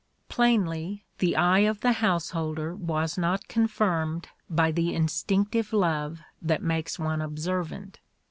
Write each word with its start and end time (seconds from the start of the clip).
Plainly 0.29 1.05
the 1.19 1.35
eye 1.35 1.59
of 1.59 1.81
the 1.81 1.91
householder 1.91 2.73
was 2.75 3.19
not 3.19 3.47
confirmed 3.47 4.29
by 4.49 4.71
the 4.71 4.95
instinctive 4.95 5.71
love 5.73 6.21
that 6.41 6.63
makes 6.63 6.97
one 6.97 7.21
observant. 7.21 7.99